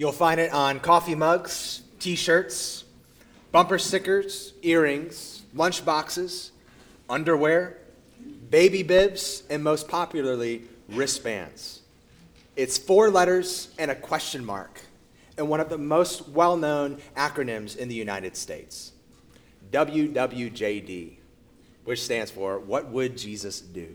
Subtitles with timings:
[0.00, 2.84] You'll find it on coffee mugs, t shirts,
[3.52, 6.52] bumper stickers, earrings, lunch boxes,
[7.10, 7.76] underwear,
[8.48, 11.82] baby bibs, and most popularly, wristbands.
[12.56, 14.80] It's four letters and a question mark,
[15.36, 18.92] and one of the most well known acronyms in the United States
[19.70, 21.12] WWJD,
[21.84, 23.94] which stands for What Would Jesus Do?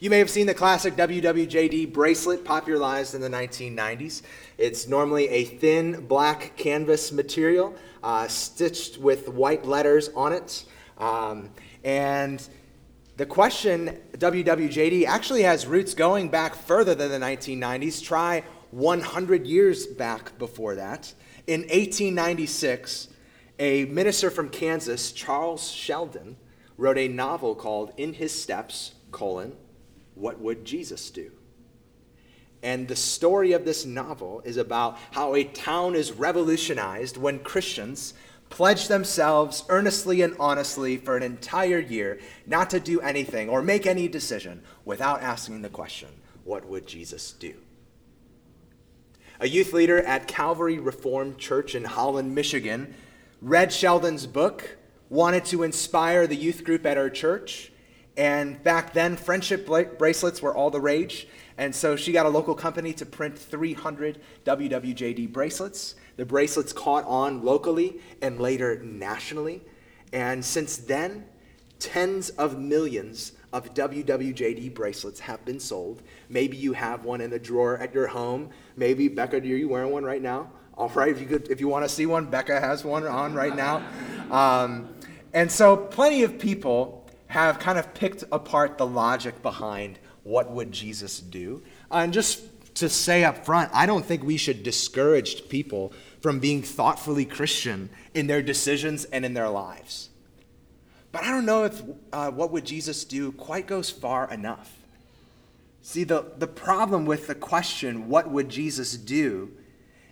[0.00, 4.22] You may have seen the classic WWJD bracelet popularized in the 1990s.
[4.58, 10.64] It's normally a thin black canvas material uh, stitched with white letters on it.
[10.98, 11.50] Um,
[11.84, 12.46] and
[13.16, 18.02] the question, WWJD, actually has roots going back further than the 1990s.
[18.02, 21.14] Try 100 years back before that.
[21.46, 23.08] In 1896,
[23.60, 26.36] a minister from Kansas, Charles Sheldon,
[26.76, 29.52] wrote a novel called In His Steps, colon,
[30.14, 31.30] What Would Jesus Do?
[32.62, 38.14] And the story of this novel is about how a town is revolutionized when Christians
[38.48, 43.86] pledge themselves earnestly and honestly for an entire year not to do anything or make
[43.86, 46.08] any decision without asking the question,
[46.44, 47.54] What would Jesus do?
[49.40, 52.94] A youth leader at Calvary Reformed Church in Holland, Michigan,
[53.42, 54.78] read Sheldon's book,
[55.10, 57.72] wanted to inspire the youth group at our church,
[58.16, 61.26] and back then, friendship bracelets were all the rage.
[61.58, 65.96] And so she got a local company to print 300 WWJD bracelets.
[66.16, 69.62] The bracelets caught on locally and later nationally.
[70.12, 71.24] And since then,
[71.80, 76.02] tens of millions of WWJD bracelets have been sold.
[76.28, 78.50] Maybe you have one in the drawer at your home.
[78.76, 80.50] Maybe, Becca, are you wearing one right now?
[80.76, 83.34] All right, if you, could, if you want to see one, Becca has one on
[83.34, 83.84] right now.
[84.30, 84.88] Um,
[85.32, 90.72] and so, plenty of people have kind of picked apart the logic behind what would
[90.72, 91.62] Jesus do.
[91.90, 92.42] and just
[92.76, 97.88] to say up front, I don't think we should discourage people from being thoughtfully Christian
[98.14, 100.10] in their decisions and in their lives.
[101.12, 101.80] But I don't know if
[102.12, 104.76] uh, what would Jesus do quite goes far enough.
[105.82, 109.52] See, the, the problem with the question, what would Jesus do,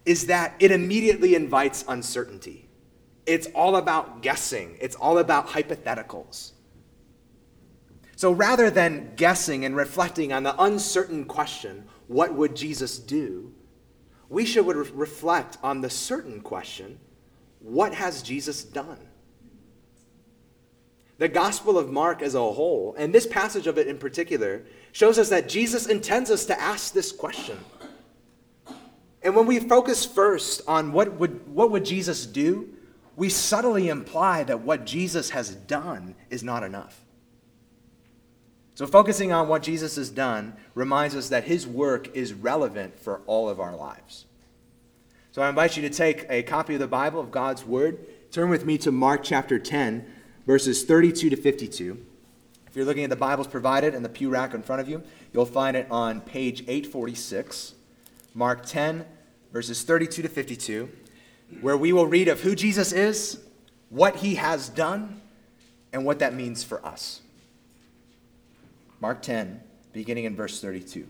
[0.05, 2.69] is that it immediately invites uncertainty.
[3.27, 6.52] It's all about guessing, it's all about hypotheticals.
[8.23, 13.53] So rather than guessing and reflecting on the uncertain question, what would Jesus do?
[14.29, 17.01] We should reflect on the certain question,
[17.59, 19.09] what has Jesus done?
[21.19, 24.63] The Gospel of Mark as a whole, and this passage of it in particular,
[24.93, 27.59] shows us that Jesus intends us to ask this question.
[29.21, 32.69] And when we focus first on what would, what would Jesus do,
[33.17, 37.02] we subtly imply that what Jesus has done is not enough.
[38.75, 43.21] So, focusing on what Jesus has done reminds us that his work is relevant for
[43.27, 44.25] all of our lives.
[45.31, 48.07] So, I invite you to take a copy of the Bible, of God's Word.
[48.31, 50.07] Turn with me to Mark chapter 10,
[50.47, 52.07] verses 32 to 52.
[52.67, 55.03] If you're looking at the Bibles provided in the pew rack in front of you,
[55.35, 57.75] you'll find it on page 846.
[58.33, 59.05] Mark 10,
[59.53, 60.89] verses 32 to 52,
[61.61, 63.39] where we will read of who Jesus is,
[63.91, 65.21] what he has done,
[65.93, 67.21] and what that means for us.
[69.03, 69.61] Mark 10,
[69.93, 71.09] beginning in verse 32.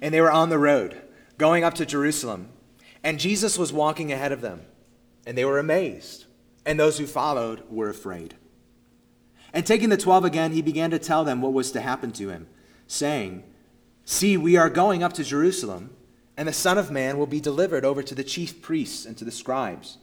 [0.00, 1.02] And they were on the road,
[1.36, 2.48] going up to Jerusalem,
[3.02, 4.62] and Jesus was walking ahead of them,
[5.26, 6.24] and they were amazed,
[6.64, 8.36] and those who followed were afraid.
[9.52, 12.30] And taking the twelve again, he began to tell them what was to happen to
[12.30, 12.46] him,
[12.86, 13.44] saying,
[14.06, 15.94] See, we are going up to Jerusalem,
[16.38, 19.26] and the Son of Man will be delivered over to the chief priests and to
[19.26, 19.98] the scribes,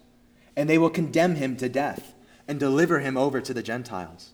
[0.56, 2.14] and they will condemn him to death
[2.48, 4.34] and deliver him over to the Gentiles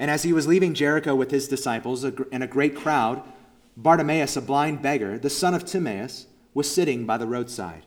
[0.00, 3.22] And as he was leaving Jericho with his disciples and a great crowd,
[3.76, 7.84] Bartimaeus, a blind beggar, the son of Timaeus, was sitting by the roadside.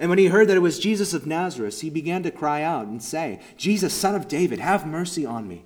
[0.00, 2.88] And when he heard that it was Jesus of Nazareth, he began to cry out
[2.88, 5.64] and say, Jesus, son of David, have mercy on me.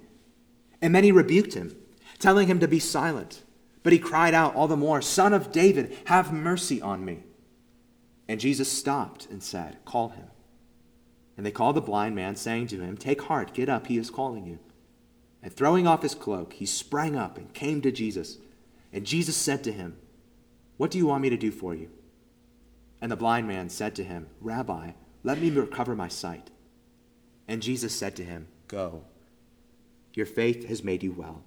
[0.82, 1.75] And many rebuked him,
[2.19, 3.43] telling him to be silent.
[3.82, 7.23] But he cried out all the more, Son of David, have mercy on me.
[8.29, 10.26] And Jesus stopped and said, Call him.
[11.38, 14.11] And they called the blind man, saying to him, Take heart, get up, he is
[14.11, 14.59] calling you.
[15.46, 18.38] And throwing off his cloak, he sprang up and came to Jesus.
[18.93, 19.96] And Jesus said to him,
[20.76, 21.88] What do you want me to do for you?
[23.00, 24.90] And the blind man said to him, Rabbi,
[25.22, 26.50] let me recover my sight.
[27.46, 29.04] And Jesus said to him, Go,
[30.14, 31.44] your faith has made you well.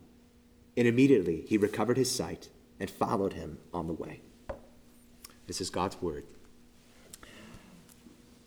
[0.78, 2.48] And immediately he recovered his sight
[2.80, 4.22] and followed him on the way.
[5.46, 6.24] This is God's word.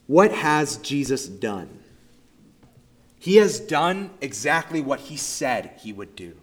[0.06, 1.81] What has Jesus done?
[3.22, 6.34] He has done exactly what he said he would do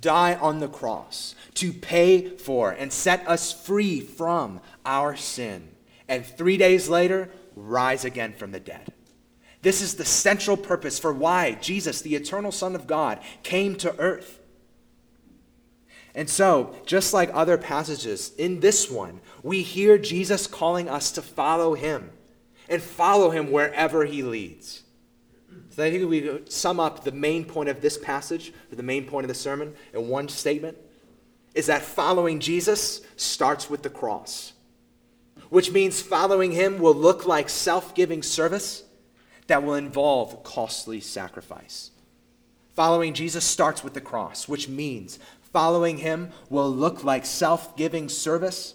[0.00, 5.68] die on the cross to pay for and set us free from our sin,
[6.08, 8.90] and three days later, rise again from the dead.
[9.60, 13.94] This is the central purpose for why Jesus, the eternal Son of God, came to
[13.98, 14.40] earth.
[16.14, 21.20] And so, just like other passages, in this one, we hear Jesus calling us to
[21.20, 22.12] follow him
[22.66, 24.81] and follow him wherever he leads.
[25.72, 29.06] So I think we sum up the main point of this passage, or the main
[29.06, 30.76] point of the sermon, in one statement
[31.54, 34.52] is that following Jesus starts with the cross,
[35.48, 38.84] which means following him will look like self giving service
[39.46, 41.90] that will involve costly sacrifice.
[42.74, 45.18] Following Jesus starts with the cross, which means
[45.52, 48.74] following him will look like self giving service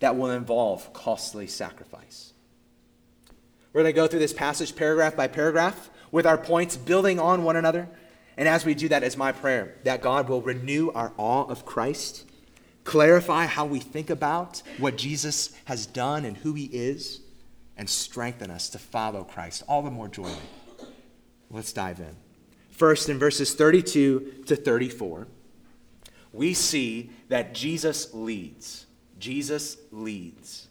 [0.00, 2.32] that will involve costly sacrifice.
[3.72, 7.42] We're going to go through this passage paragraph by paragraph with our points building on
[7.42, 7.88] one another.
[8.36, 11.66] And as we do that, it's my prayer that God will renew our awe of
[11.66, 12.24] Christ,
[12.84, 17.20] clarify how we think about what Jesus has done and who he is,
[17.76, 20.38] and strengthen us to follow Christ all the more joyfully.
[21.50, 22.14] Let's dive in.
[22.70, 25.26] First, in verses 32 to 34,
[26.32, 28.86] we see that Jesus leads.
[29.18, 30.68] Jesus leads.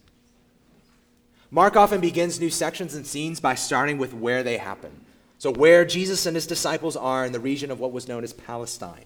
[1.51, 5.02] Mark often begins new sections and scenes by starting with where they happen.
[5.43, 8.31] So, where Jesus and his disciples are in the region of what was known as
[8.31, 9.03] Palestine.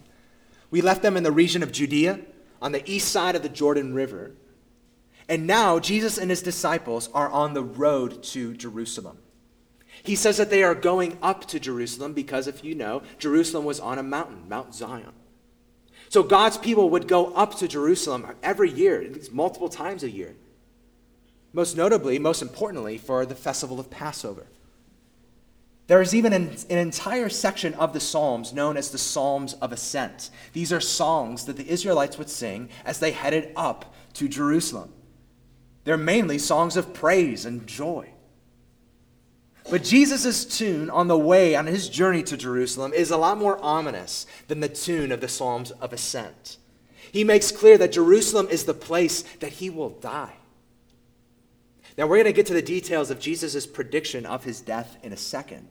[0.70, 2.20] We left them in the region of Judea
[2.62, 4.36] on the east side of the Jordan River.
[5.28, 9.18] And now Jesus and his disciples are on the road to Jerusalem.
[10.04, 13.80] He says that they are going up to Jerusalem because, if you know, Jerusalem was
[13.80, 15.14] on a mountain, Mount Zion.
[16.08, 20.10] So God's people would go up to Jerusalem every year, at least multiple times a
[20.10, 20.36] year.
[21.52, 24.46] Most notably, most importantly, for the festival of Passover.
[25.88, 29.72] There is even an, an, entire section of the Psalms known as the Psalms of
[29.72, 30.28] Ascent.
[30.52, 34.92] These are songs that the Israelites would sing as they headed up to Jerusalem.
[35.84, 38.10] They're mainly songs of praise and joy.
[39.70, 43.58] But Jesus' tune on the way, on his journey to Jerusalem, is a lot more
[43.62, 46.58] ominous than the tune of the Psalms of Ascent.
[47.12, 50.34] He makes clear that Jerusalem is the place that he will die.
[51.98, 55.12] Now, we're going to get to the details of Jesus' prediction of his death in
[55.12, 55.66] a second.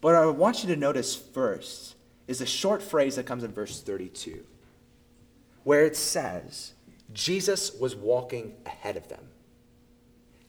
[0.00, 1.96] But I want you to notice first
[2.26, 4.42] is a short phrase that comes in verse 32,
[5.62, 6.72] where it says,
[7.12, 9.20] Jesus was walking ahead of them.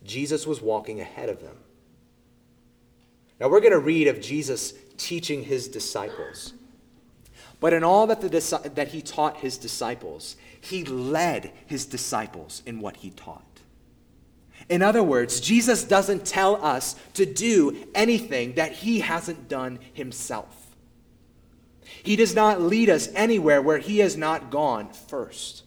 [0.06, 1.58] Jesus was walking ahead of them.
[3.38, 6.54] Now, we're going to read of Jesus teaching his disciples.
[7.60, 12.80] But in all that, the, that he taught his disciples, he led his disciples in
[12.80, 13.55] what he taught.
[14.70, 20.76] In other words, Jesus doesn't tell us to do anything that he hasn't done himself.
[22.04, 25.64] He does not lead us anywhere where he has not gone first.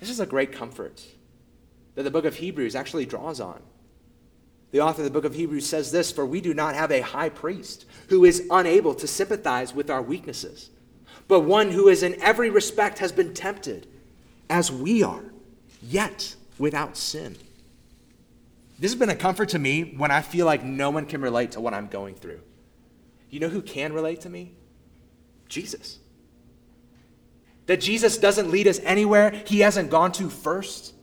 [0.00, 1.04] This is a great comfort
[1.94, 3.60] that the book of Hebrews actually draws on.
[4.70, 7.02] The author of the book of Hebrews says this For we do not have a
[7.02, 10.70] high priest who is unable to sympathize with our weaknesses,
[11.28, 13.86] but one who is in every respect has been tempted
[14.48, 15.24] as we are,
[15.82, 17.36] yet without sin.
[18.78, 21.50] This has been a comfort to me when I feel like no one can relate
[21.52, 22.40] to what I'm going through.
[23.30, 24.52] You know who can relate to me?
[25.48, 25.98] Jesus.
[27.66, 30.94] That Jesus doesn't lead us anywhere he hasn't gone to first.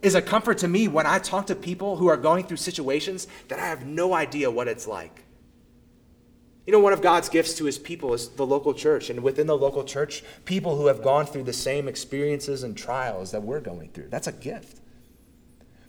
[0.00, 3.26] is a comfort to me when I talk to people who are going through situations
[3.48, 5.24] that I have no idea what it's like.
[6.66, 9.10] You know, one of God's gifts to his people is the local church.
[9.10, 13.32] And within the local church, people who have gone through the same experiences and trials
[13.32, 14.08] that we're going through.
[14.08, 14.80] That's a gift.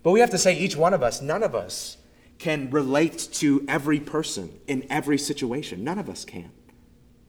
[0.06, 1.98] But we have to say, each one of us, none of us
[2.38, 5.84] can relate to every person in every situation.
[5.84, 6.52] None of us can.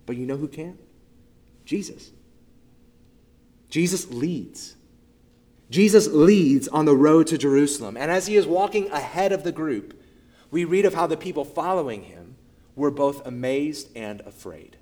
[0.04, 0.76] But you know who can?
[1.64, 2.11] Jesus.
[3.71, 4.75] Jesus leads.
[5.71, 7.97] Jesus leads on the road to Jerusalem.
[7.97, 9.99] And as he is walking ahead of the group,
[10.50, 12.37] we read of how the people following him
[12.75, 14.76] were both amazed and afraid.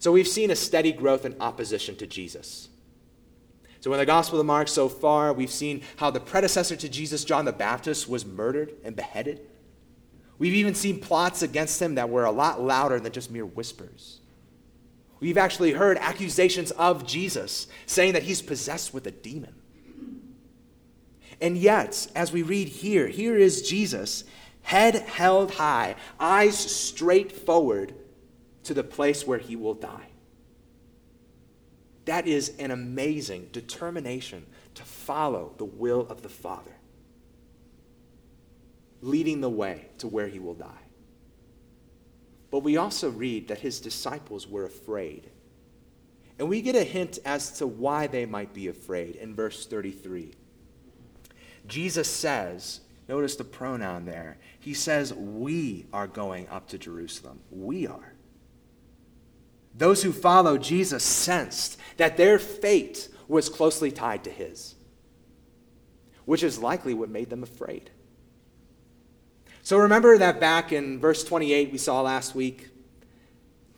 [0.00, 2.68] So we've seen a steady growth in opposition to Jesus.
[3.84, 7.22] So, in the Gospel of Mark so far, we've seen how the predecessor to Jesus,
[7.22, 9.42] John the Baptist, was murdered and beheaded.
[10.38, 14.20] We've even seen plots against him that were a lot louder than just mere whispers.
[15.20, 19.54] We've actually heard accusations of Jesus saying that he's possessed with a demon.
[21.38, 24.24] And yet, as we read here, here is Jesus,
[24.62, 27.94] head held high, eyes straight forward
[28.62, 30.13] to the place where he will die.
[32.04, 36.76] That is an amazing determination to follow the will of the Father,
[39.00, 40.68] leading the way to where he will die.
[42.50, 45.30] But we also read that his disciples were afraid.
[46.38, 50.34] And we get a hint as to why they might be afraid in verse 33.
[51.66, 54.36] Jesus says, notice the pronoun there.
[54.60, 57.40] He says, We are going up to Jerusalem.
[57.50, 58.13] We are.
[59.74, 64.74] Those who follow Jesus sensed that their fate was closely tied to his,
[66.24, 67.90] which is likely what made them afraid.
[69.62, 72.68] So remember that back in verse 28 we saw last week,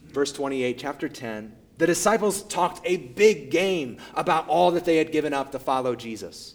[0.04, 5.12] verse 28, chapter 10, the disciples talked a big game about all that they had
[5.12, 6.54] given up to follow Jesus.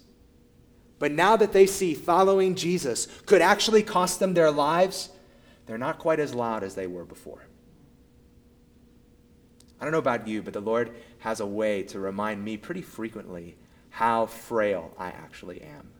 [0.98, 5.08] But now that they see following Jesus could actually cost them their lives,
[5.66, 7.42] they're not quite as loud as they were before.
[9.82, 12.82] I don't know about you, but the Lord has a way to remind me pretty
[12.82, 13.56] frequently
[13.90, 15.90] how frail I actually am.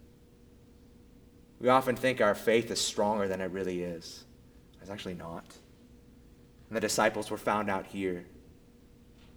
[1.59, 4.23] We often think our faith is stronger than it really is.
[4.81, 5.45] It's actually not.
[6.69, 8.25] And the disciples were found out here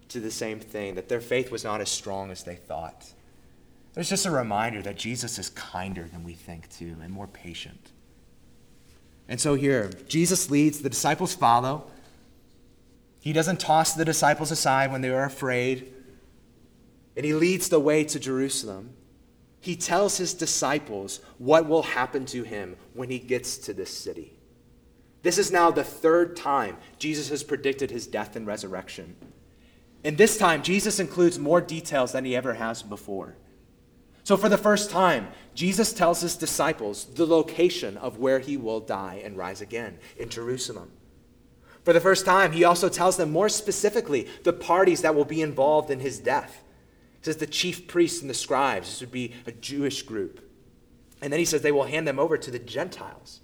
[0.10, 3.14] to the same thing, that their faith was not as strong as they thought.
[3.96, 7.94] There's just a reminder that Jesus is kinder than we think, too, and more patient.
[9.28, 11.88] And so here, Jesus leads, the disciples follow.
[13.26, 15.92] He doesn't toss the disciples aside when they are afraid,
[17.18, 18.94] and he leads the way to Jerusalem.
[19.60, 24.38] He tells his disciples what will happen to him when he gets to this city.
[25.24, 29.16] This is now the third time Jesus has predicted his death and resurrection.
[30.04, 33.38] And this time, Jesus includes more details than he ever has before.
[34.24, 38.82] So, for the first time, Jesus tells his disciples the location of where he will
[38.82, 40.92] die and rise again in Jerusalem.
[41.86, 45.44] For the first time, he also tells them more specifically the parties that will be
[45.44, 46.64] involved in his death.
[47.20, 50.42] He says the chief priests and the scribes, this would be a Jewish group.
[51.22, 53.40] And then he says they will hand them over to the Gentiles,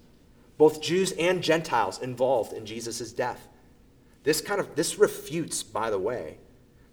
[0.58, 3.48] both Jews and Gentiles involved in Jesus' death.
[4.24, 6.38] This kind of this refutes, by the way,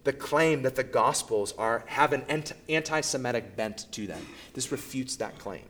[0.04, 2.24] the claim that the Gospels are, have an
[2.68, 4.24] anti Semitic bent to them.
[4.54, 5.64] This refutes that claim.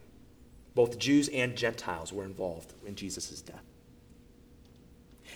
[0.75, 3.65] Both Jews and Gentiles were involved in Jesus' death.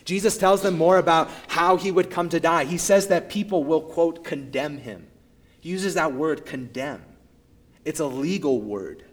[0.04, 2.64] Jesus tells them more about how he would come to die.
[2.64, 5.06] He says that people will, quote, condemn him.
[5.60, 7.02] He uses that word condemn.
[7.84, 9.04] It's a legal word,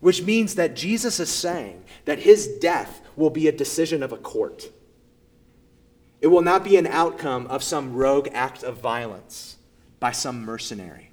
[0.00, 4.16] which means that Jesus is saying that his death will be a decision of a
[4.16, 4.70] court.
[6.20, 9.56] It will not be an outcome of some rogue act of violence
[9.98, 11.10] by some mercenary.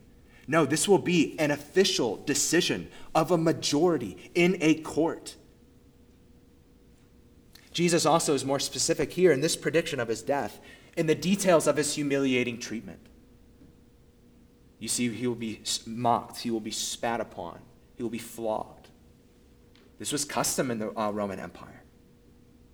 [0.48, 5.36] No, this will be an official decision of a majority in a court.
[7.72, 10.60] Jesus also is more specific here in this prediction of his death
[10.98, 13.00] in the details of his humiliating treatment.
[14.80, 17.60] You see, he will be mocked, he will be spat upon,
[17.96, 18.88] he will be flogged.
[20.00, 21.84] This was custom in the uh, Roman Empire.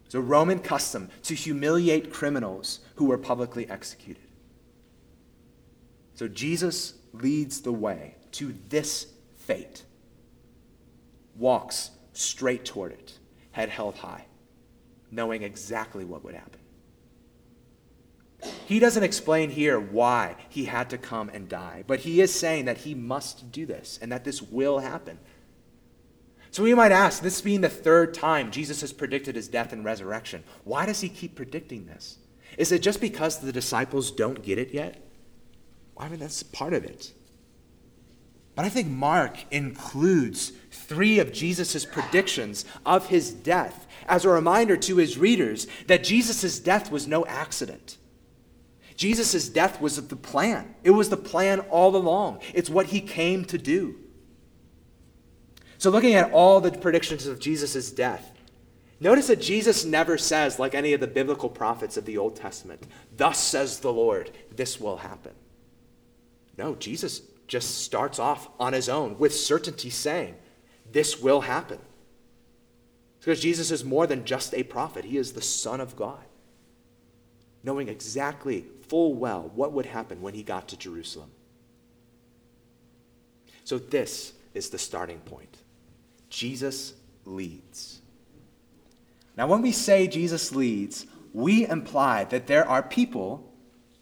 [0.05, 4.21] It's a Roman custom to humiliate criminals who were publicly executed.
[6.13, 9.83] So Jesus leads the way to this fate,
[11.35, 13.17] walks straight toward it,
[13.51, 14.25] head held high
[15.11, 16.59] knowing exactly what would happen.
[18.67, 22.65] He doesn't explain here why he had to come and die, but he is saying
[22.65, 25.17] that he must do this and that this will happen.
[26.51, 29.83] So we might ask, this being the third time Jesus has predicted his death and
[29.83, 32.17] resurrection, why does he keep predicting this?
[32.57, 35.01] Is it just because the disciples don't get it yet?
[35.97, 37.13] I mean, that's part of it.
[38.55, 44.77] But I think Mark includes three of Jesus' predictions of his death as a reminder
[44.77, 47.97] to his readers that Jesus' death was no accident.
[48.95, 50.75] Jesus' death was the plan.
[50.83, 52.39] It was the plan all along.
[52.53, 53.95] It's what he came to do.
[55.77, 58.31] So, looking at all the predictions of Jesus' death,
[58.99, 62.87] notice that Jesus never says, like any of the biblical prophets of the Old Testament,
[63.15, 65.33] Thus says the Lord, this will happen.
[66.57, 70.35] No, Jesus just starts off on his own with certainty saying,
[70.89, 71.79] This will happen.
[73.25, 76.23] Because Jesus is more than just a prophet, he is the Son of God,
[77.63, 81.31] knowing exactly full well what would happen when he got to Jerusalem.
[83.63, 85.57] So, this is the starting point.
[86.29, 86.93] Jesus
[87.25, 87.99] leads.
[89.35, 93.51] Now, when we say Jesus leads, we imply that there are people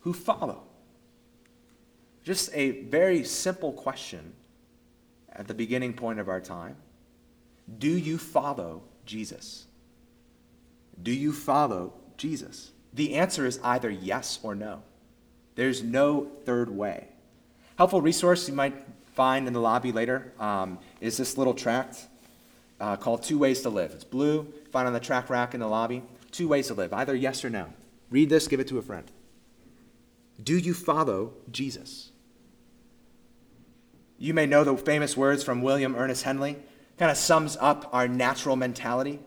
[0.02, 0.64] who follow.
[2.26, 4.34] Just a very simple question
[5.32, 6.76] at the beginning point of our time
[7.80, 9.66] Do you follow Jesus?
[11.02, 12.72] Do you follow Jesus?
[12.94, 14.84] The answer is either yes or no.
[15.56, 17.08] There's no third way.
[17.78, 18.76] Helpful resource you might
[19.14, 22.08] find in the lobby later um, is this little tract
[22.80, 23.92] uh, called Two Ways to Live.
[23.92, 26.04] It's blue, find on the track rack in the lobby.
[26.32, 27.74] Two ways to live, either yes or no.
[28.10, 29.10] Read this, give it to a friend.
[30.42, 32.12] Do you follow Jesus?
[34.18, 36.58] You may know the famous words from William Ernest Henley
[37.04, 39.20] kind of sums up our natural mentality.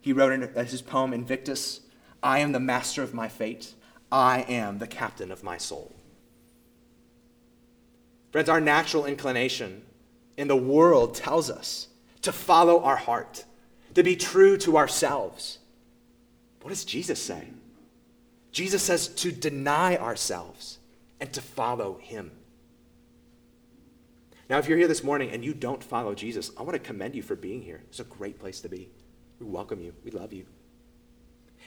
[0.00, 1.78] He wrote in uh, his poem Invictus
[2.24, 3.72] I am the master of my fate,
[4.10, 5.94] I am the captain of my soul.
[8.32, 9.82] Friends, our natural inclination
[10.36, 11.86] in the world tells us
[12.22, 13.44] to follow our heart,
[13.94, 15.60] to be true to ourselves.
[16.62, 17.46] What does Jesus say?
[18.50, 20.80] Jesus says to deny ourselves
[21.20, 22.32] and to follow him.
[24.50, 27.14] Now, if you're here this morning and you don't follow Jesus, I want to commend
[27.14, 27.82] you for being here.
[27.88, 28.90] It's a great place to be.
[29.38, 30.44] We welcome you, we love you.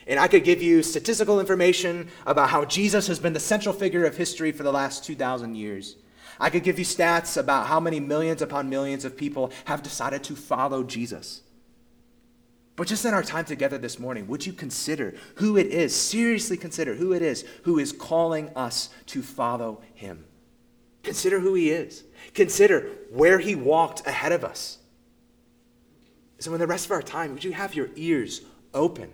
[0.05, 4.03] And I could give you statistical information about how Jesus has been the central figure
[4.03, 5.95] of history for the last 2,000 years.
[6.41, 10.21] I could give you stats about how many millions upon millions of people have decided
[10.25, 11.41] to follow Jesus.
[12.75, 16.57] But just in our time together this morning, would you consider who it is, seriously
[16.57, 20.25] consider who it is who is calling us to follow him?
[21.03, 22.03] Consider who he is.
[22.33, 24.79] Consider where he walked ahead of us.
[26.39, 28.41] So, in the rest of our time, would you have your ears
[28.73, 29.11] open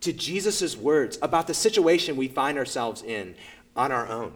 [0.00, 3.34] to Jesus' words about the situation we find ourselves in
[3.76, 4.32] on our own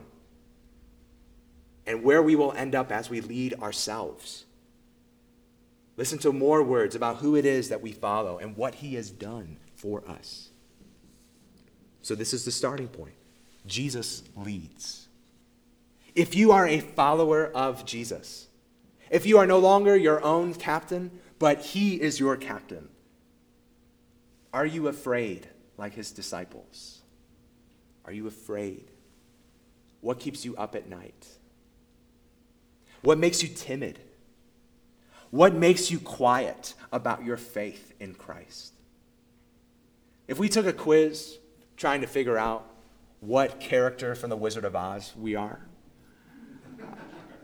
[1.86, 4.44] and where we will end up as we lead ourselves?
[5.96, 9.10] Listen to more words about who it is that we follow and what he has
[9.10, 10.50] done for us.
[12.02, 13.14] So, this is the starting point.
[13.66, 15.05] Jesus leads
[16.16, 18.48] if you are a follower of Jesus,
[19.10, 22.88] if you are no longer your own captain, but he is your captain,
[24.52, 27.02] are you afraid like his disciples?
[28.06, 28.90] Are you afraid?
[30.00, 31.26] What keeps you up at night?
[33.02, 33.98] What makes you timid?
[35.30, 38.72] What makes you quiet about your faith in Christ?
[40.26, 41.38] If we took a quiz
[41.76, 42.66] trying to figure out
[43.20, 45.60] what character from The Wizard of Oz we are,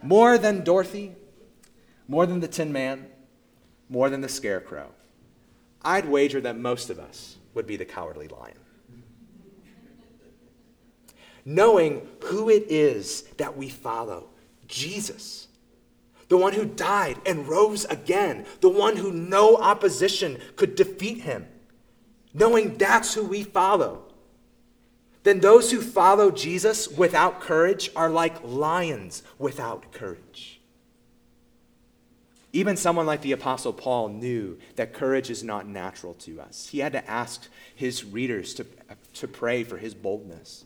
[0.02, 1.12] more than Dorothy,
[2.08, 3.06] more than the Tin Man,
[3.88, 4.90] more than the Scarecrow.
[5.82, 8.56] I'd wager that most of us would be the cowardly lion.
[11.44, 14.28] Knowing who it is that we follow
[14.68, 15.48] Jesus,
[16.28, 21.46] the one who died and rose again, the one who no opposition could defeat him,
[22.32, 24.04] knowing that's who we follow
[25.22, 30.60] then those who follow Jesus without courage are like lions without courage.
[32.52, 36.68] Even someone like the Apostle Paul knew that courage is not natural to us.
[36.68, 38.66] He had to ask his readers to,
[39.14, 40.64] to pray for his boldness.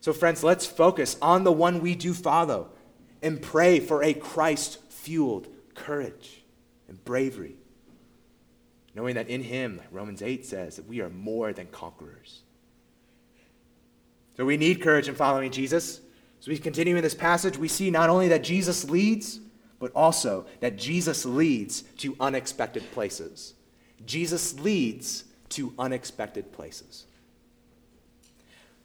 [0.00, 2.70] So, friends, let's focus on the one we do follow
[3.22, 6.42] and pray for a Christ fueled courage
[6.88, 7.56] and bravery,
[8.94, 12.42] knowing that in him, Romans 8 says, that we are more than conquerors.
[14.36, 16.00] So we need courage in following Jesus.
[16.40, 19.40] So we continue in this passage, we see not only that Jesus leads,
[19.78, 23.54] but also that Jesus leads to unexpected places.
[24.04, 27.06] Jesus leads to unexpected places.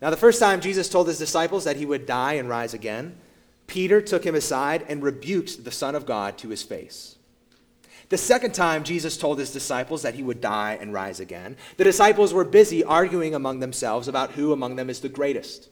[0.01, 3.17] Now, the first time Jesus told his disciples that he would die and rise again,
[3.67, 7.17] Peter took him aside and rebuked the Son of God to his face.
[8.11, 11.85] The second time Jesus told his disciples that he would die and rise again, the
[11.85, 15.69] disciples were busy arguing among themselves about who among them is the greatest.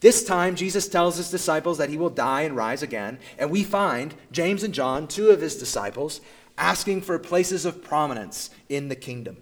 [0.00, 3.62] This time, Jesus tells his disciples that he will die and rise again, and we
[3.62, 6.22] find James and John, two of his disciples,
[6.56, 9.36] asking for places of prominence in the kingdom.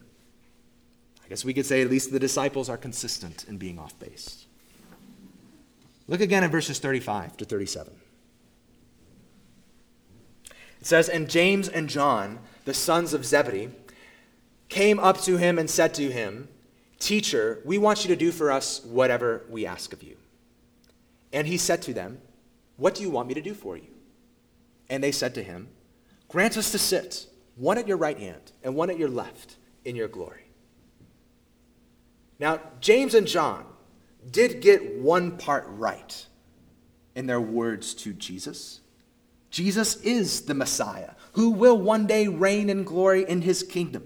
[1.25, 4.47] I guess we could say at least the disciples are consistent in being off base.
[6.09, 8.02] Look again at verses 35 to 37.
[10.83, 13.69] It says, And James and John, the sons of Zebedee,
[14.69, 16.49] came up to him and said to him,
[16.99, 20.17] Teacher, we want you to do for us whatever we ask of you.
[21.33, 22.21] And he said to them,
[22.79, 23.87] What do you want me to do for you?
[24.91, 25.69] And they said to him,
[26.27, 29.95] Grant us to sit, one at your right hand and one at your left, in
[29.95, 30.47] your glory.
[32.41, 33.67] Now, James and John
[34.33, 36.27] did get one part right
[37.15, 38.81] in their words to Jesus.
[39.53, 44.05] Jesus is the Messiah who will one day reign in glory in his kingdom.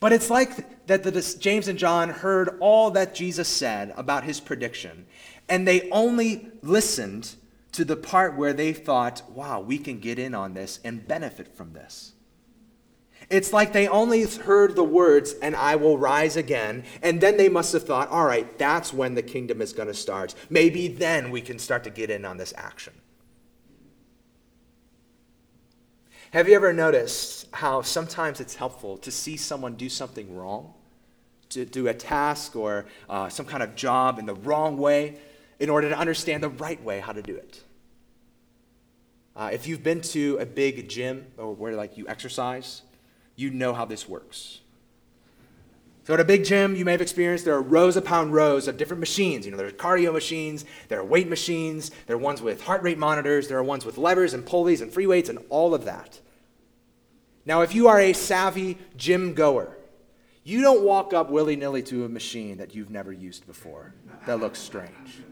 [0.00, 4.40] But it's like that the, James and John heard all that Jesus said about his
[4.40, 5.06] prediction,
[5.48, 7.34] and they only listened
[7.72, 11.56] to the part where they thought, wow, we can get in on this and benefit
[11.56, 12.12] from this.
[13.30, 17.48] It's like they only heard the words, and I will rise again, and then they
[17.48, 20.34] must have thought, all right, that's when the kingdom is going to start.
[20.50, 22.92] Maybe then we can start to get in on this action.
[26.34, 30.74] Have you ever noticed how sometimes it's helpful to see someone do something wrong,
[31.50, 35.16] to do a task or uh, some kind of job in the wrong way,
[35.60, 37.62] in order to understand the right way how to do it?
[39.36, 42.82] Uh, if you've been to a big gym or where like you exercise,
[43.36, 44.58] you know how this works.
[46.02, 48.76] So at a big gym, you may have experienced there are rows upon rows of
[48.76, 49.46] different machines.
[49.46, 52.98] You know, there's cardio machines, there are weight machines, there are ones with heart rate
[52.98, 56.18] monitors, there are ones with levers and pulleys and free weights and all of that.
[57.46, 59.76] Now, if you are a savvy gym goer,
[60.44, 63.94] you don't walk up willy nilly to a machine that you've never used before
[64.26, 65.22] that looks strange.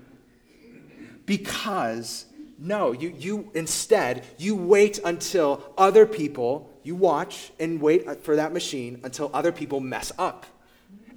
[1.26, 2.26] Because,
[2.58, 8.36] no, you, you instead, you wait until other people, you watch and wait uh, for
[8.36, 10.46] that machine until other people mess up.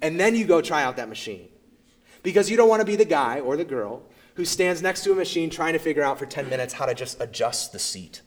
[0.01, 1.47] And then you go try out that machine.
[2.21, 4.03] Because you don't want to be the guy or the girl
[4.35, 6.93] who stands next to a machine trying to figure out for 10 minutes how to
[6.93, 8.21] just adjust the seat.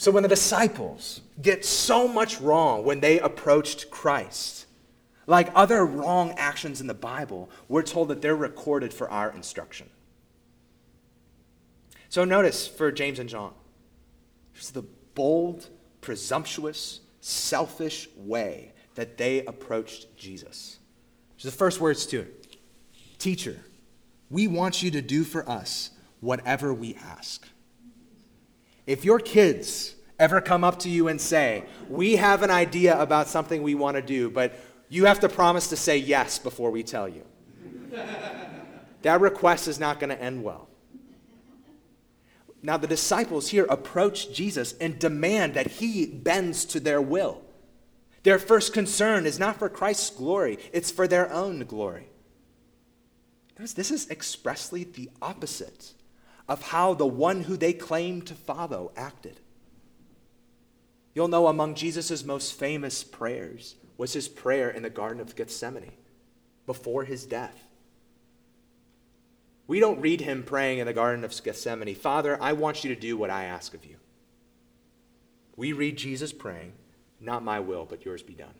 [0.00, 4.64] So when the disciples get so much wrong when they approached Christ,
[5.26, 9.90] like other wrong actions in the Bible, we're told that they're recorded for our instruction.
[12.08, 13.52] So notice for James and John,
[14.54, 14.84] here's the
[15.14, 15.68] bold,
[16.00, 20.78] presumptuous, selfish way that they approached Jesus.
[21.36, 22.56] Here's the first words to it
[23.18, 23.58] Teacher,
[24.30, 27.46] we want you to do for us whatever we ask.
[28.90, 33.28] If your kids ever come up to you and say, We have an idea about
[33.28, 36.82] something we want to do, but you have to promise to say yes before we
[36.82, 37.24] tell you,
[39.02, 40.66] that request is not going to end well.
[42.64, 47.42] Now, the disciples here approach Jesus and demand that he bends to their will.
[48.24, 52.08] Their first concern is not for Christ's glory, it's for their own glory.
[53.56, 55.92] This is expressly the opposite
[56.50, 59.38] of how the one who they claimed to follow acted.
[61.14, 65.92] You'll know among Jesus' most famous prayers was his prayer in the Garden of Gethsemane
[66.66, 67.68] before his death.
[69.68, 73.00] We don't read him praying in the Garden of Gethsemane, Father, I want you to
[73.00, 73.96] do what I ask of you.
[75.54, 76.72] We read Jesus praying,
[77.20, 78.54] Not my will, but yours be done.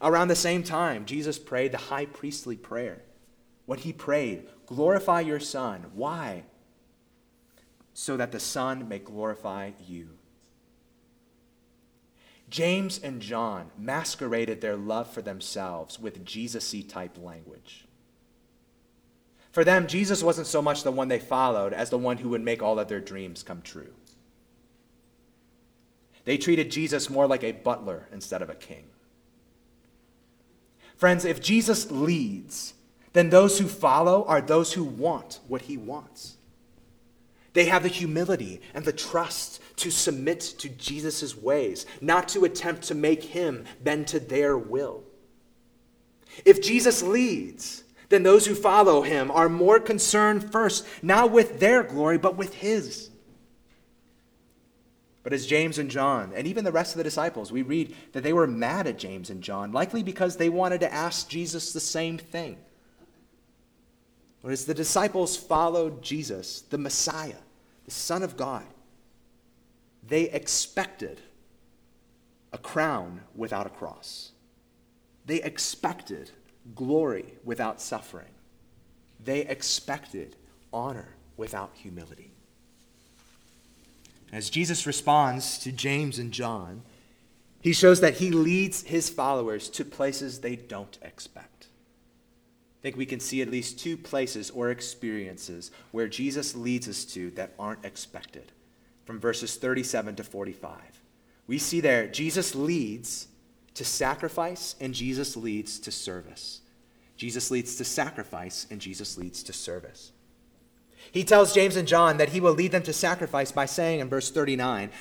[0.00, 3.02] Around the same time, Jesus prayed the high priestly prayer.
[3.66, 5.86] What he prayed, glorify your Son.
[5.94, 6.44] Why?
[7.94, 10.10] So that the Son may glorify you.
[12.48, 17.86] James and John masqueraded their love for themselves with Jesus y type language.
[19.50, 22.42] For them, Jesus wasn't so much the one they followed as the one who would
[22.42, 23.94] make all of their dreams come true.
[26.24, 28.84] They treated Jesus more like a butler instead of a king.
[30.96, 32.74] Friends, if Jesus leads,
[33.16, 36.36] then those who follow are those who want what he wants.
[37.54, 42.82] They have the humility and the trust to submit to Jesus' ways, not to attempt
[42.82, 45.04] to make him bend to their will.
[46.44, 51.82] If Jesus leads, then those who follow him are more concerned first, not with their
[51.82, 53.08] glory, but with his.
[55.22, 58.22] But as James and John, and even the rest of the disciples, we read that
[58.22, 61.80] they were mad at James and John, likely because they wanted to ask Jesus the
[61.80, 62.58] same thing.
[64.46, 67.40] But as the disciples followed Jesus, the Messiah,
[67.84, 68.62] the Son of God,
[70.06, 71.20] they expected
[72.52, 74.30] a crown without a cross.
[75.26, 76.30] they expected
[76.76, 78.30] glory without suffering.
[79.18, 80.36] They expected
[80.72, 82.30] honor without humility.
[84.32, 86.82] As Jesus responds to James and John,
[87.60, 91.66] he shows that he leads his followers to places they don't expect.
[92.86, 97.32] Think we can see at least two places or experiences where Jesus leads us to
[97.32, 98.52] that aren't expected
[99.04, 100.78] from verses 37 to 45.
[101.48, 103.26] We see there Jesus leads
[103.74, 106.60] to sacrifice and Jesus leads to service.
[107.16, 110.12] Jesus leads to sacrifice and Jesus leads to service.
[111.10, 114.08] He tells James and John that he will lead them to sacrifice by saying in
[114.08, 114.92] verse 39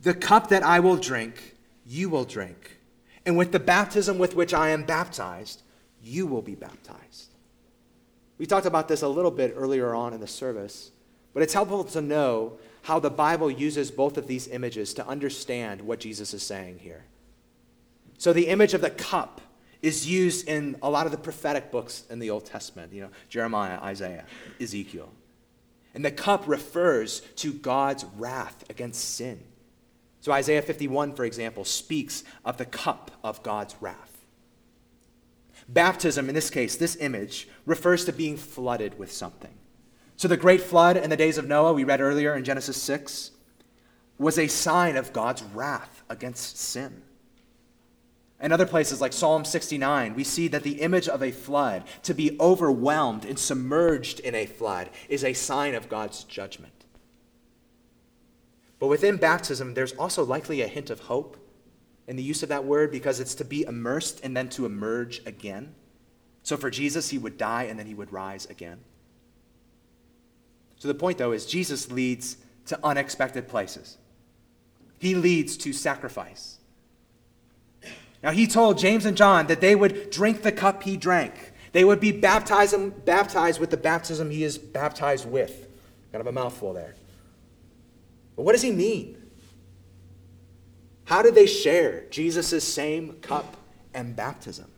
[0.00, 2.78] The cup that I will drink, you will drink.
[3.26, 5.62] And with the baptism with which I am baptized,
[6.00, 7.31] you will be baptized.
[8.42, 10.90] We talked about this a little bit earlier on in the service,
[11.32, 15.80] but it's helpful to know how the Bible uses both of these images to understand
[15.80, 17.04] what Jesus is saying here.
[18.18, 19.42] So, the image of the cup
[19.80, 23.10] is used in a lot of the prophetic books in the Old Testament, you know,
[23.28, 24.24] Jeremiah, Isaiah,
[24.60, 25.12] Ezekiel.
[25.94, 29.40] And the cup refers to God's wrath against sin.
[30.18, 34.12] So, Isaiah 51, for example, speaks of the cup of God's wrath.
[35.68, 39.54] Baptism, in this case, this image, refers to being flooded with something.
[40.16, 43.30] So, the great flood in the days of Noah, we read earlier in Genesis 6,
[44.18, 47.02] was a sign of God's wrath against sin.
[48.40, 52.12] In other places like Psalm 69, we see that the image of a flood, to
[52.12, 56.72] be overwhelmed and submerged in a flood, is a sign of God's judgment.
[58.80, 61.36] But within baptism, there's also likely a hint of hope
[62.08, 65.22] in the use of that word because it's to be immersed and then to emerge
[65.24, 65.76] again.
[66.42, 68.80] So for Jesus, he would die and then he would rise again.
[70.76, 73.98] So the point, though, is Jesus leads to unexpected places.
[74.98, 76.58] He leads to sacrifice.
[78.22, 81.52] Now, he told James and John that they would drink the cup he drank.
[81.70, 85.68] They would be baptized, baptized with the baptism he is baptized with.
[86.10, 86.96] Kind of a mouthful there.
[88.34, 89.22] But what does he mean?
[91.04, 93.56] How did they share Jesus' same cup
[93.94, 94.71] and baptism?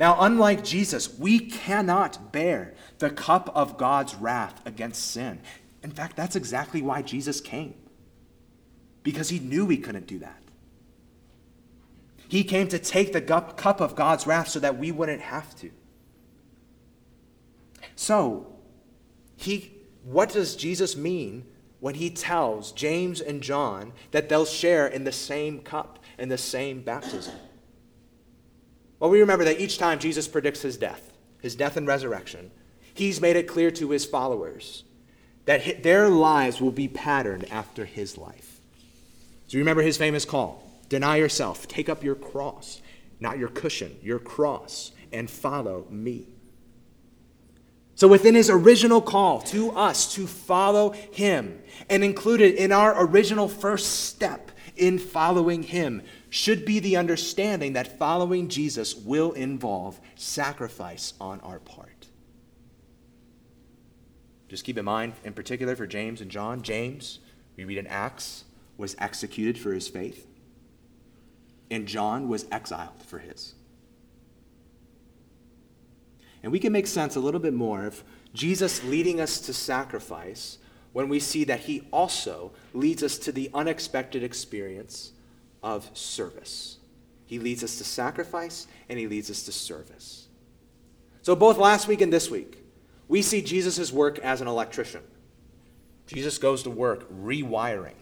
[0.00, 5.40] Now, unlike Jesus, we cannot bear the cup of God's wrath against sin.
[5.82, 7.74] In fact, that's exactly why Jesus came,
[9.02, 10.42] because he knew we couldn't do that.
[12.28, 15.70] He came to take the cup of God's wrath so that we wouldn't have to.
[17.94, 18.56] So,
[19.36, 19.70] he,
[20.02, 21.44] what does Jesus mean
[21.80, 26.38] when he tells James and John that they'll share in the same cup and the
[26.38, 27.34] same baptism?
[29.00, 32.50] Well, we remember that each time Jesus predicts his death, his death and resurrection,
[32.94, 34.84] he's made it clear to his followers
[35.46, 38.60] that their lives will be patterned after his life.
[39.48, 42.82] So you remember his famous call deny yourself, take up your cross,
[43.20, 46.26] not your cushion, your cross, and follow me.
[47.94, 53.46] So, within his original call to us to follow him, and included in our original
[53.46, 61.12] first step in following him, should be the understanding that following Jesus will involve sacrifice
[61.20, 62.06] on our part.
[64.48, 67.18] Just keep in mind, in particular for James and John, James,
[67.56, 68.44] we read in Acts,
[68.78, 70.26] was executed for his faith,
[71.70, 73.54] and John was exiled for his.
[76.42, 80.58] And we can make sense a little bit more of Jesus leading us to sacrifice
[80.92, 85.12] when we see that he also leads us to the unexpected experience
[85.62, 86.78] of service.
[87.26, 90.28] He leads us to sacrifice and he leads us to service.
[91.22, 92.64] So, both last week and this week,
[93.08, 95.02] we see Jesus' work as an electrician.
[96.06, 97.94] Jesus goes to work rewiring.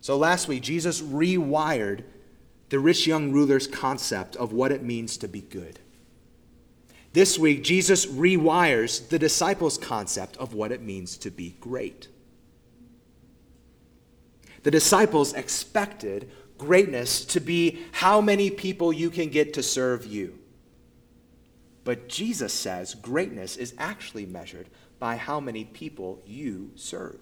[0.00, 2.04] So, last week, Jesus rewired
[2.70, 5.78] the rich young ruler's concept of what it means to be good.
[7.12, 12.08] This week, Jesus rewires the disciples' concept of what it means to be great.
[14.62, 16.30] The disciples expected
[16.62, 20.38] greatness to be how many people you can get to serve you.
[21.82, 24.68] But Jesus says greatness is actually measured
[25.00, 27.20] by how many people you serve.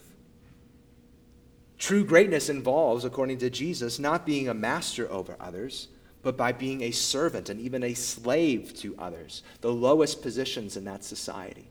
[1.79, 5.89] True greatness involves, according to Jesus, not being a master over others,
[6.23, 10.85] but by being a servant and even a slave to others, the lowest positions in
[10.85, 11.71] that society.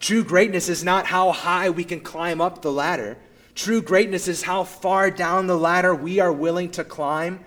[0.00, 3.18] True greatness is not how high we can climb up the ladder,
[3.54, 7.44] True greatness is how far down the ladder we are willing to climb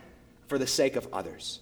[0.48, 1.60] for the sake of others.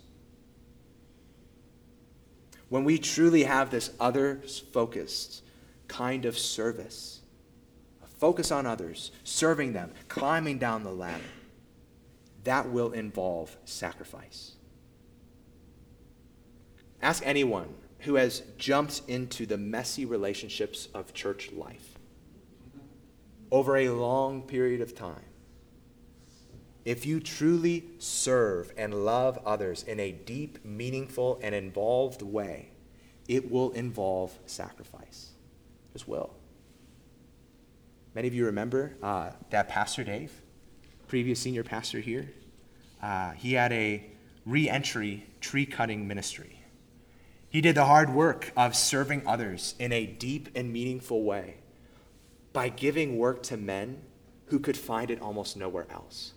[2.69, 5.43] When we truly have this others focused
[5.88, 7.21] kind of service,
[8.03, 11.23] a focus on others, serving them, climbing down the ladder,
[12.43, 14.53] that will involve sacrifice.
[17.01, 21.94] Ask anyone who has jumped into the messy relationships of church life
[23.51, 25.23] over a long period of time.
[26.84, 32.69] If you truly serve and love others in a deep, meaningful, and involved way,
[33.27, 35.31] it will involve sacrifice.
[35.93, 36.36] Just will.
[38.13, 40.31] Many of you remember uh, that Pastor Dave,
[41.08, 42.31] previous senior pastor here,
[43.01, 44.05] uh, he had a
[44.45, 46.62] re entry tree cutting ministry.
[47.49, 51.55] He did the hard work of serving others in a deep and meaningful way
[52.55, 54.01] by giving work to men
[54.45, 56.31] who could find it almost nowhere else.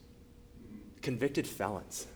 [1.01, 2.09] Convicted felons.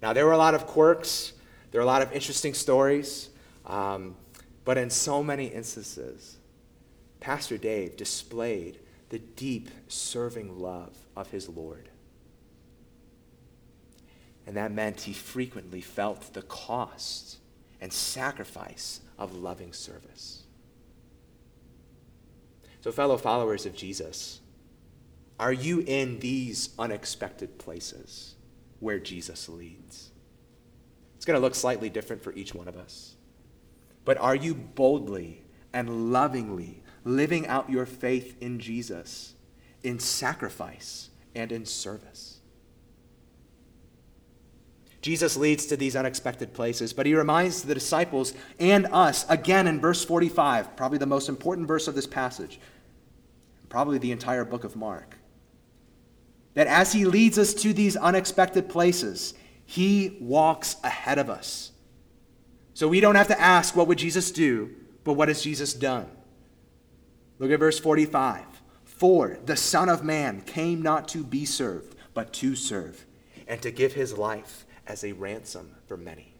[0.00, 1.32] Now, there were a lot of quirks,
[1.72, 3.30] there were a lot of interesting stories,
[3.66, 4.14] um,
[4.64, 6.36] but in so many instances,
[7.18, 11.88] Pastor Dave displayed the deep serving love of his Lord.
[14.46, 17.38] And that meant he frequently felt the cost
[17.80, 20.45] and sacrifice of loving service.
[22.86, 24.38] So, fellow followers of Jesus,
[25.40, 28.36] are you in these unexpected places
[28.78, 30.10] where Jesus leads?
[31.16, 33.16] It's going to look slightly different for each one of us.
[34.04, 39.34] But are you boldly and lovingly living out your faith in Jesus
[39.82, 42.38] in sacrifice and in service?
[45.02, 49.80] Jesus leads to these unexpected places, but he reminds the disciples and us again in
[49.80, 52.60] verse 45, probably the most important verse of this passage,
[53.76, 55.18] probably the entire book of Mark,
[56.54, 59.34] that as he leads us to these unexpected places,
[59.66, 61.72] he walks ahead of us.
[62.72, 64.70] So we don't have to ask, what would Jesus do?
[65.04, 66.08] But what has Jesus done?
[67.38, 68.46] Look at verse 45.
[68.86, 73.04] For the Son of Man came not to be served, but to serve,
[73.46, 76.32] and to give his life as a ransom for many.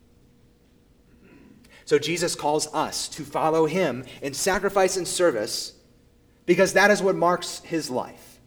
[1.85, 5.75] So Jesus calls us to follow him in sacrifice and service
[6.47, 8.41] because that is what marks his life,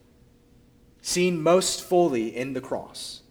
[1.01, 3.21] seen most fully in the cross.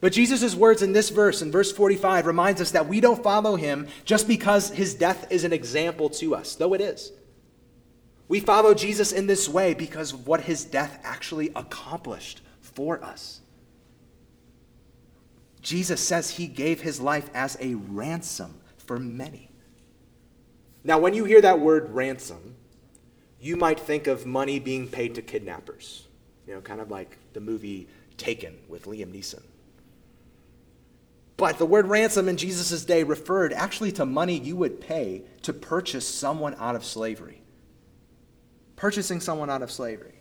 [0.00, 3.56] But Jesus' words in this verse, in verse 45, reminds us that we don't follow
[3.56, 7.10] him just because his death is an example to us, though it is.
[8.28, 13.40] We follow Jesus in this way because of what his death actually accomplished for us.
[15.62, 19.50] Jesus says he gave his life as a ransom for many.
[20.84, 22.54] Now, when you hear that word ransom,
[23.40, 26.06] you might think of money being paid to kidnappers,
[26.46, 29.42] you know, kind of like the movie Taken with Liam Neeson.
[31.36, 35.52] But the word ransom in Jesus' day referred actually to money you would pay to
[35.52, 37.40] purchase someone out of slavery.
[38.74, 40.16] Purchasing someone out of slavery.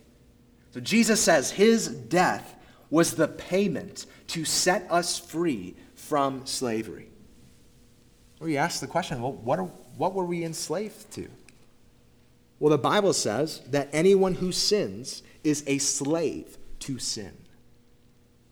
[0.72, 2.56] So Jesus says his death
[2.92, 7.10] was the payment to set us free from slavery.
[8.40, 9.66] We ask the question well, what, are,
[9.98, 11.28] what were we enslaved to?
[12.60, 17.34] Well, the Bible says that anyone who sins is a slave to sin.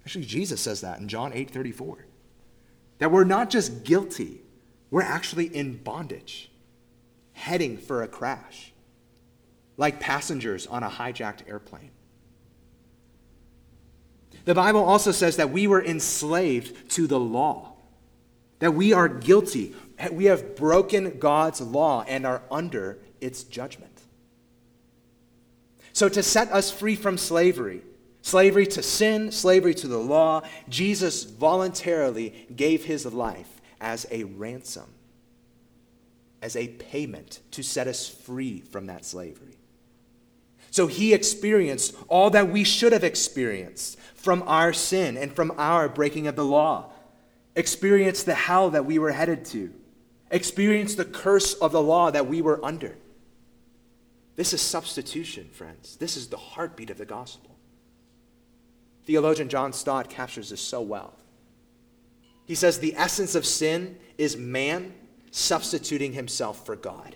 [0.05, 2.05] Actually, Jesus says that in John 8 34.
[2.99, 4.41] That we're not just guilty,
[4.91, 6.51] we're actually in bondage,
[7.33, 8.71] heading for a crash,
[9.75, 11.91] like passengers on a hijacked airplane.
[14.45, 17.73] The Bible also says that we were enslaved to the law,
[18.59, 19.73] that we are guilty.
[20.11, 23.94] We have broken God's law and are under its judgment.
[25.95, 27.81] So, to set us free from slavery,
[28.21, 34.93] slavery to sin, slavery to the law, Jesus voluntarily gave his life as a ransom,
[36.41, 39.55] as a payment to set us free from that slavery.
[40.69, 45.87] So he experienced all that we should have experienced from our sin and from our
[45.87, 46.91] breaking of the law,
[47.55, 49.73] experienced the hell that we were headed to,
[50.29, 52.97] experienced the curse of the law that we were under.
[54.35, 55.95] This is substitution, friends.
[55.95, 57.55] This is the heartbeat of the gospel.
[59.05, 61.13] Theologian John Stott captures this so well.
[62.45, 64.93] He says the essence of sin is man
[65.31, 67.15] substituting himself for God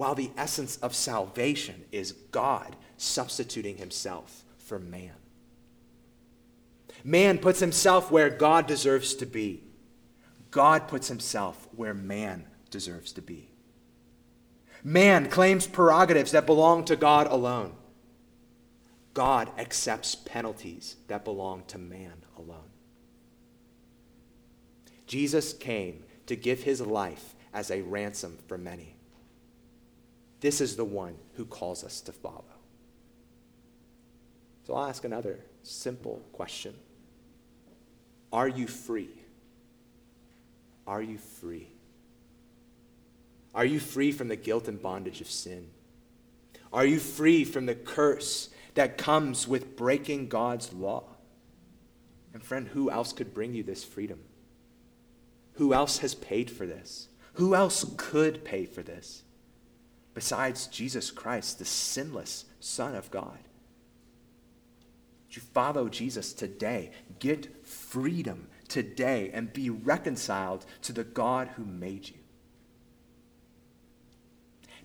[0.00, 5.12] while the essence of salvation is God substituting himself for man.
[7.04, 9.62] Man puts himself where God deserves to be.
[10.50, 13.49] God puts himself where man deserves to be.
[14.82, 17.74] Man claims prerogatives that belong to God alone.
[19.12, 22.70] God accepts penalties that belong to man alone.
[25.06, 28.94] Jesus came to give his life as a ransom for many.
[30.40, 32.44] This is the one who calls us to follow.
[34.66, 36.74] So I'll ask another simple question
[38.32, 39.10] Are you free?
[40.86, 41.68] Are you free?
[43.54, 45.70] Are you free from the guilt and bondage of sin?
[46.72, 51.04] Are you free from the curse that comes with breaking God's law?
[52.32, 54.20] And friend, who else could bring you this freedom?
[55.54, 57.08] Who else has paid for this?
[57.34, 59.22] Who else could pay for this
[60.14, 63.38] besides Jesus Christ, the sinless Son of God?
[65.26, 66.92] Would you follow Jesus today?
[67.18, 72.19] Get freedom today and be reconciled to the God who made you.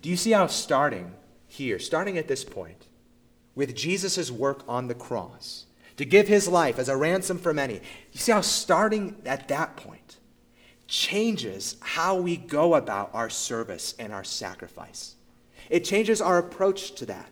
[0.06, 1.12] Do you see how starting
[1.47, 2.89] here, starting at this point,
[3.56, 5.66] with Jesus' work on the cross,
[5.97, 7.82] to give his life as a ransom for many,
[8.12, 10.18] you see how starting at that point
[10.88, 15.16] changes how we go about our service and our sacrifice.
[15.72, 17.32] It changes our approach to that.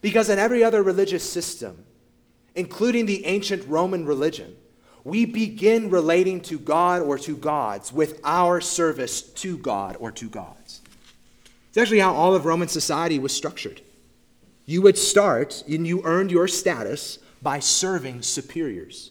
[0.00, 1.84] Because in every other religious system,
[2.54, 4.56] including the ancient Roman religion,
[5.04, 10.30] we begin relating to God or to gods with our service to God or to
[10.30, 10.57] gods.
[11.68, 13.80] It's actually how all of Roman society was structured.
[14.64, 19.10] You would start and you earned your status by serving superiors.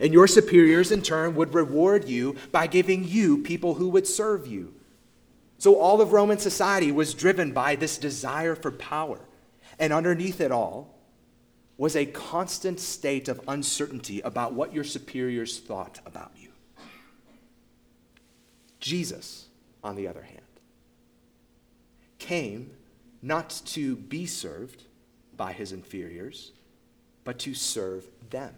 [0.00, 4.46] And your superiors, in turn, would reward you by giving you people who would serve
[4.46, 4.74] you.
[5.58, 9.18] So all of Roman society was driven by this desire for power.
[9.78, 10.98] And underneath it all,
[11.78, 16.50] was a constant state of uncertainty about what your superiors thought about you.
[18.80, 19.46] Jesus,
[19.82, 20.37] on the other hand,
[22.18, 22.70] came
[23.22, 24.84] not to be served
[25.36, 26.52] by his inferiors,
[27.24, 28.54] but to serve them,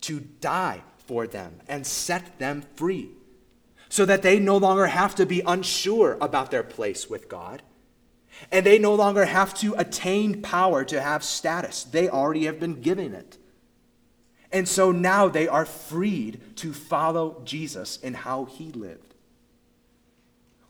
[0.00, 3.10] to die for them and set them free,
[3.88, 7.62] so that they no longer have to be unsure about their place with God
[8.50, 11.84] and they no longer have to attain power to have status.
[11.84, 13.38] They already have been given it.
[14.52, 19.09] And so now they are freed to follow Jesus in how he lived.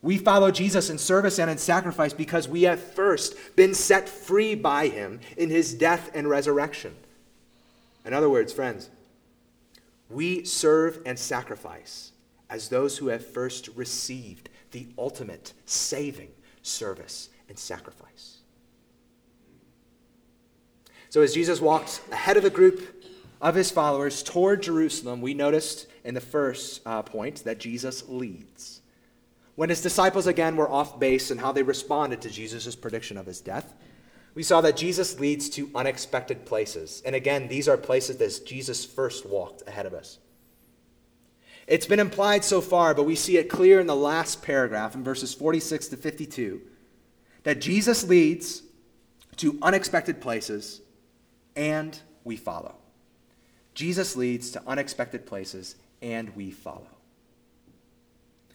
[0.03, 4.55] We follow Jesus in service and in sacrifice because we have first been set free
[4.55, 6.95] by him in his death and resurrection.
[8.05, 8.89] In other words, friends,
[10.09, 12.13] we serve and sacrifice
[12.49, 16.31] as those who have first received the ultimate saving
[16.63, 18.39] service and sacrifice.
[21.11, 23.05] So, as Jesus walked ahead of the group
[23.41, 28.80] of his followers toward Jerusalem, we noticed in the first uh, point that Jesus leads.
[29.61, 33.27] When his disciples again were off base and how they responded to Jesus' prediction of
[33.27, 33.75] his death,
[34.35, 37.03] we saw that Jesus leads to unexpected places.
[37.05, 40.19] And again, these are places that Jesus first walked ahead of us.
[41.67, 45.05] It's been implied so far, but we see it clear in the last paragraph in
[45.05, 46.63] verses 46 to 52
[47.43, 48.63] that Jesus leads
[49.37, 50.81] to unexpected places
[51.55, 52.77] and we follow.
[53.75, 56.89] Jesus leads to unexpected places and we follow.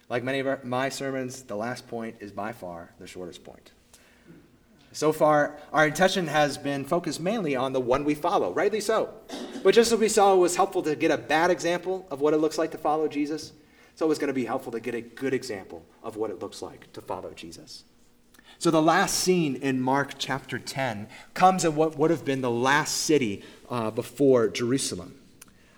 [0.10, 3.72] Like many of our, my sermons, the last point is by far the shortest point.
[4.92, 9.14] So far, our intention has been focused mainly on the one we follow, rightly so.
[9.62, 12.34] But just as we saw, it was helpful to get a bad example of what
[12.34, 13.52] it looks like to follow Jesus.
[13.92, 16.62] It's always going to be helpful to get a good example of what it looks
[16.62, 17.84] like to follow Jesus.
[18.58, 22.50] So, the last scene in Mark chapter 10 comes in what would have been the
[22.50, 25.20] last city uh, before Jerusalem.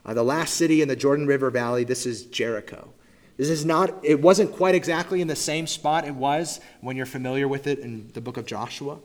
[0.05, 2.93] Uh, the last city in the Jordan River Valley, this is Jericho.
[3.37, 7.05] This is not, it wasn't quite exactly in the same spot it was when you're
[7.05, 8.97] familiar with it in the book of Joshua.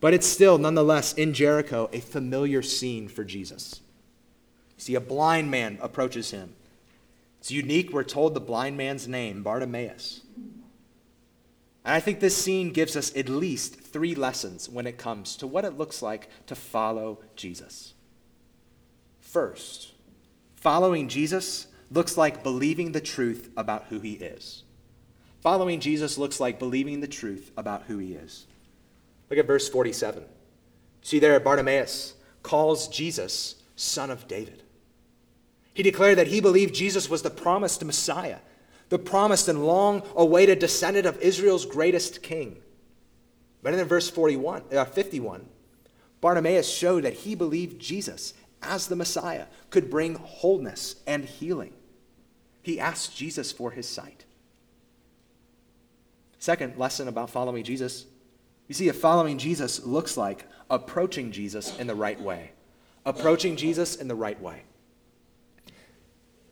[0.00, 3.80] But it's still, nonetheless, in Jericho, a familiar scene for Jesus.
[4.76, 6.54] You see, a blind man approaches him.
[7.40, 7.92] It's unique.
[7.92, 10.22] We're told the blind man's name, Bartimaeus.
[10.36, 15.46] And I think this scene gives us at least three lessons when it comes to
[15.46, 17.94] what it looks like to follow Jesus.
[19.20, 19.92] First,
[20.56, 24.64] following Jesus looks like believing the truth about who he is.
[25.40, 28.46] Following Jesus looks like believing the truth about who he is.
[29.30, 30.24] Look at verse 47.
[31.02, 34.62] See there, Bartimaeus calls Jesus son of David.
[35.74, 38.38] He declared that he believed Jesus was the promised Messiah
[38.88, 42.56] the promised and long awaited descendant of Israel's greatest king.
[43.62, 45.46] But in verse 41, uh, 51,
[46.20, 51.72] Bartimaeus showed that he believed Jesus as the Messiah could bring wholeness and healing.
[52.66, 54.24] He asked Jesus for his sight.
[56.40, 58.06] Second lesson about following Jesus
[58.66, 62.50] you see, if following Jesus looks like approaching Jesus in the right way,
[63.04, 64.62] approaching Jesus in the right way.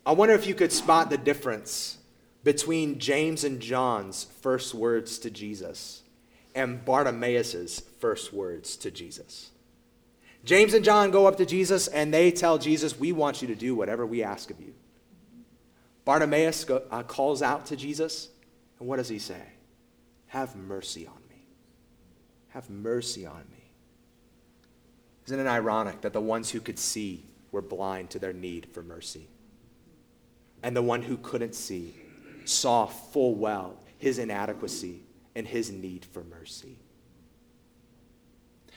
[0.06, 1.98] I wonder if you could spot the difference
[2.44, 6.04] between James and John's first words to Jesus
[6.54, 9.50] and Bartimaeus' first words to Jesus.
[10.44, 13.56] James and John go up to Jesus and they tell Jesus, We want you to
[13.56, 14.74] do whatever we ask of you.
[16.05, 18.28] Bartimaeus uh, calls out to Jesus,
[18.78, 19.42] and what does he say?
[20.26, 21.46] Have mercy on me.
[22.48, 23.70] Have mercy on me.
[25.26, 28.82] Isn't it ironic that the ones who could see were blind to their need for
[28.82, 29.28] mercy?
[30.62, 31.94] And the one who couldn't see
[32.44, 35.02] saw full well his inadequacy
[35.34, 36.78] and his need for mercy.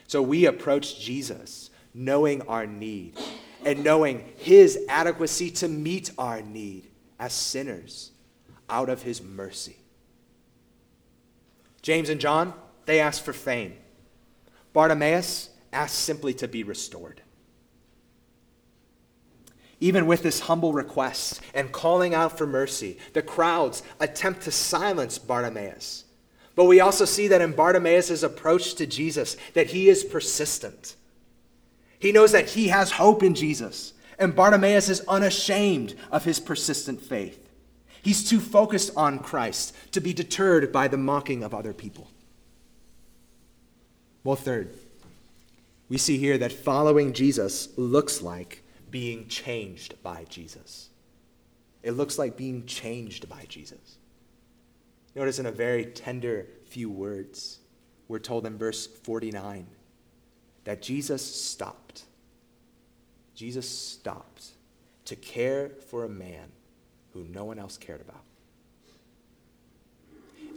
[0.07, 3.17] So we approach Jesus knowing our need
[3.65, 6.87] and knowing his adequacy to meet our need
[7.19, 8.11] as sinners
[8.69, 9.77] out of his mercy.
[11.81, 12.53] James and John,
[12.85, 13.75] they ask for fame.
[14.73, 17.21] Bartimaeus asked simply to be restored.
[19.79, 25.17] Even with this humble request and calling out for mercy, the crowds attempt to silence
[25.17, 26.05] Bartimaeus.
[26.55, 30.95] But we also see that in Bartimaeus' approach to Jesus, that he is persistent.
[31.99, 37.01] He knows that he has hope in Jesus, and Bartimaeus is unashamed of his persistent
[37.01, 37.47] faith.
[38.01, 42.09] He's too focused on Christ to be deterred by the mocking of other people.
[44.23, 44.73] Well, third,
[45.89, 50.89] we see here that following Jesus looks like being changed by Jesus.
[51.83, 53.97] It looks like being changed by Jesus.
[55.15, 57.59] Notice in a very tender few words,
[58.07, 59.67] we're told in verse 49
[60.63, 62.03] that Jesus stopped.
[63.37, 64.47] Jesus stopped
[65.05, 66.51] to care for a man
[67.13, 68.23] who no one else cared about.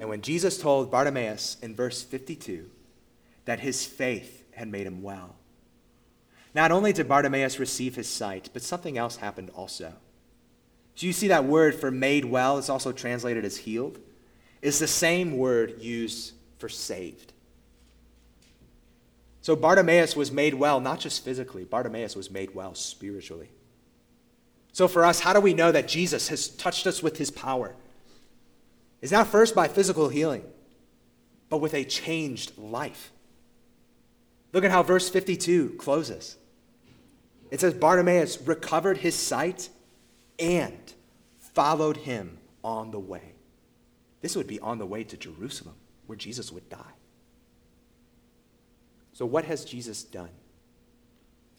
[0.00, 2.70] And when Jesus told Bartimaeus in verse 52
[3.44, 5.36] that his faith had made him well,
[6.54, 9.92] not only did Bartimaeus receive his sight, but something else happened also.
[10.96, 12.56] Do you see that word for made well?
[12.56, 13.98] It's also translated as healed.
[14.62, 17.29] Is the same word used for saved.
[19.42, 23.50] So Bartimaeus was made well, not just physically, Bartimaeus was made well spiritually.
[24.72, 27.74] So for us, how do we know that Jesus has touched us with his power?
[29.00, 30.44] It's not first by physical healing,
[31.48, 33.10] but with a changed life.
[34.52, 36.36] Look at how verse 52 closes.
[37.50, 39.70] It says Bartimaeus recovered his sight
[40.38, 40.92] and
[41.38, 43.32] followed him on the way.
[44.20, 45.76] This would be on the way to Jerusalem,
[46.06, 46.94] where Jesus would die.
[49.20, 50.30] So, what has Jesus done?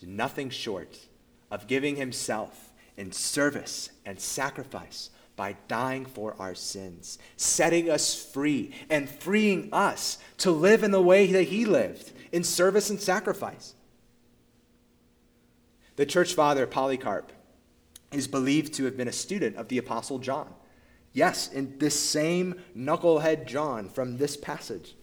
[0.01, 0.97] Nothing short
[1.51, 8.73] of giving himself in service and sacrifice by dying for our sins, setting us free,
[8.89, 13.75] and freeing us to live in the way that he lived in service and sacrifice.
[15.97, 17.31] The church father Polycarp
[18.11, 20.51] is believed to have been a student of the Apostle John.
[21.13, 24.95] Yes, in this same knucklehead John from this passage.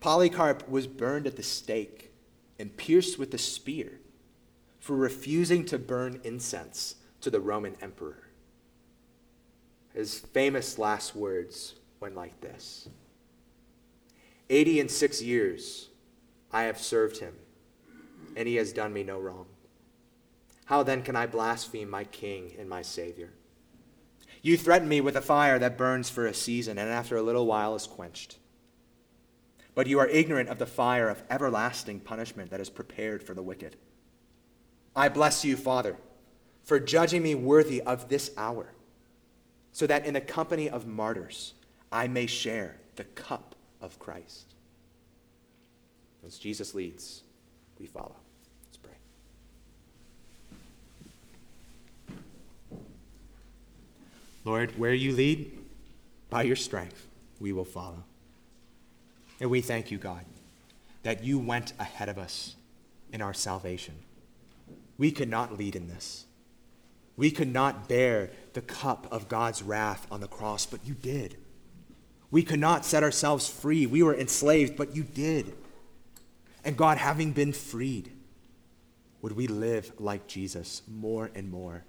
[0.00, 2.12] Polycarp was burned at the stake
[2.58, 4.00] and pierced with a spear
[4.78, 8.28] for refusing to burn incense to the Roman emperor.
[9.92, 12.88] His famous last words went like this
[14.48, 15.88] Eighty and six years
[16.52, 17.34] I have served him
[18.36, 19.46] and he has done me no wrong.
[20.66, 23.32] How then can I blaspheme my King and my Savior?
[24.42, 27.46] You threaten me with a fire that burns for a season and after a little
[27.46, 28.36] while is quenched.
[29.76, 33.42] But you are ignorant of the fire of everlasting punishment that is prepared for the
[33.42, 33.76] wicked.
[34.96, 35.98] I bless you, Father,
[36.64, 38.72] for judging me worthy of this hour,
[39.72, 41.52] so that in the company of martyrs
[41.92, 44.54] I may share the cup of Christ.
[46.26, 47.22] As Jesus leads,
[47.78, 48.16] we follow.
[48.64, 48.96] Let's pray.
[54.42, 55.52] Lord, where you lead,
[56.30, 57.06] by your strength,
[57.38, 58.02] we will follow.
[59.40, 60.24] And we thank you, God,
[61.02, 62.56] that you went ahead of us
[63.12, 63.94] in our salvation.
[64.98, 66.24] We could not lead in this.
[67.16, 71.36] We could not bear the cup of God's wrath on the cross, but you did.
[72.30, 73.86] We could not set ourselves free.
[73.86, 75.54] We were enslaved, but you did.
[76.64, 78.12] And God, having been freed,
[79.22, 81.84] would we live like Jesus more and more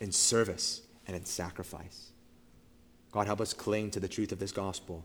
[0.00, 2.10] in service and in sacrifice.
[3.12, 5.04] God, help us cling to the truth of this gospel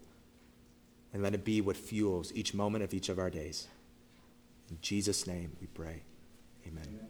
[1.17, 3.67] and let it be what fuels each moment of each of our days.
[4.69, 6.03] In Jesus' name we pray.
[6.67, 6.83] Amen.
[6.87, 7.06] Amen.